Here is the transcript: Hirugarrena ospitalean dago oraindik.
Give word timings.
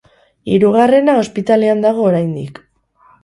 Hirugarrena 0.53 1.17
ospitalean 1.25 1.85
dago 1.87 2.07
oraindik. 2.13 2.61